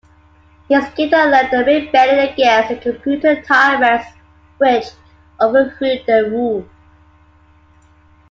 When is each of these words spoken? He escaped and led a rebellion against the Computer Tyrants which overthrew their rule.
He 0.67 0.73
escaped 0.73 1.13
and 1.13 1.29
led 1.29 1.53
a 1.53 1.59
rebellion 1.63 2.27
against 2.33 2.69
the 2.69 2.79
Computer 2.93 3.39
Tyrants 3.43 4.07
which 4.57 4.85
overthrew 5.39 5.99
their 6.07 6.27
rule. 6.27 6.65